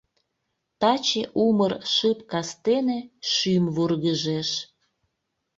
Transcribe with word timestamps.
Таче 0.79 1.23
умыр 1.45 1.73
шып 1.93 2.19
кастене 2.31 2.99
Шӱм 3.31 3.63
вургыжеш. 3.75 4.49